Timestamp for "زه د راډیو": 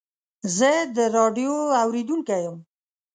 0.57-1.53